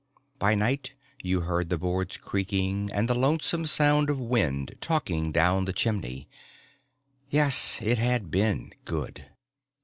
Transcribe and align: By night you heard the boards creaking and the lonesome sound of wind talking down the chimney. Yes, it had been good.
By 0.39 0.55
night 0.55 0.95
you 1.21 1.41
heard 1.41 1.69
the 1.69 1.77
boards 1.77 2.17
creaking 2.17 2.89
and 2.91 3.07
the 3.07 3.13
lonesome 3.13 3.67
sound 3.67 4.09
of 4.09 4.19
wind 4.19 4.73
talking 4.81 5.31
down 5.31 5.65
the 5.65 5.73
chimney. 5.73 6.27
Yes, 7.29 7.77
it 7.83 7.99
had 7.99 8.31
been 8.31 8.73
good. 8.83 9.27